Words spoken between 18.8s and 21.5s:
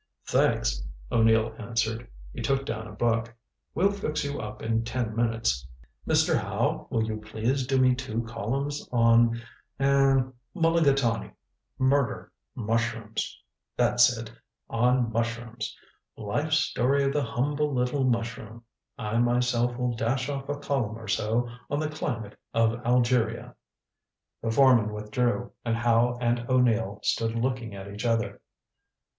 I myself will dash off a column or so